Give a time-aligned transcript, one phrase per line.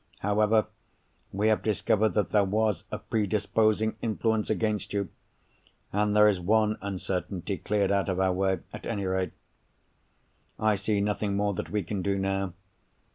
[0.21, 0.65] However,
[1.31, 7.57] we have discovered that there was a predisposing influence against you—and there is one uncertainty
[7.59, 9.33] cleared out of our way, at any rate.
[10.59, 12.53] I see nothing more that we can do now.